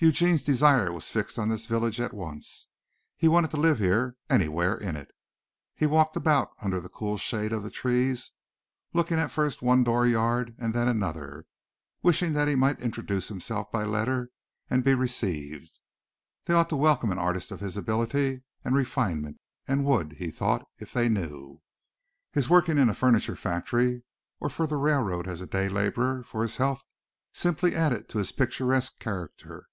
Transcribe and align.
Eugene's 0.00 0.42
desire 0.44 0.92
was 0.92 1.08
fixed 1.08 1.40
on 1.40 1.48
this 1.48 1.66
village 1.66 2.00
at 2.00 2.14
once. 2.14 2.68
He 3.16 3.26
wanted 3.26 3.50
to 3.50 3.56
live 3.56 3.80
here 3.80 4.14
anywhere 4.30 4.76
in 4.76 4.94
it. 4.94 5.10
He 5.74 5.86
walked 5.86 6.14
about 6.14 6.52
under 6.62 6.80
the 6.80 6.88
cool 6.88 7.18
shade 7.18 7.52
of 7.52 7.64
the 7.64 7.68
trees 7.70 8.30
looking 8.92 9.18
at 9.18 9.32
first 9.32 9.60
one 9.60 9.82
door 9.82 10.06
yard 10.06 10.54
and 10.56 10.72
then 10.72 10.86
another 10.86 11.46
wishing 12.00 12.32
that 12.34 12.46
he 12.46 12.54
might 12.54 12.78
introduce 12.80 13.26
himself 13.26 13.72
by 13.72 13.82
letter 13.82 14.30
and 14.70 14.84
be 14.84 14.94
received. 14.94 15.80
They 16.44 16.54
ought 16.54 16.68
to 16.68 16.76
welcome 16.76 17.10
an 17.10 17.18
artist 17.18 17.50
of 17.50 17.58
his 17.58 17.76
ability 17.76 18.42
and 18.64 18.76
refinement 18.76 19.40
and 19.66 19.84
would, 19.84 20.12
he 20.12 20.30
thought, 20.30 20.64
if 20.78 20.92
they 20.92 21.08
knew. 21.08 21.60
His 22.32 22.48
working 22.48 22.78
in 22.78 22.88
a 22.88 22.94
furniture 22.94 23.34
factory 23.34 24.04
or 24.38 24.48
for 24.48 24.68
the 24.68 24.76
railroad 24.76 25.26
as 25.26 25.40
a 25.40 25.46
day 25.48 25.68
laborer 25.68 26.22
for 26.22 26.42
his 26.42 26.58
health 26.58 26.84
simply 27.34 27.74
added 27.74 28.08
to 28.10 28.18
his 28.18 28.30
picturesque 28.30 29.00
character. 29.00 29.66